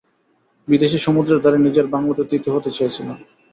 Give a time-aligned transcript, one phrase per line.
[0.67, 3.17] বিদেশে সমুদ্রের ধারে নিজের বাংলোতে থিতু হতে চেয়েছিলাম।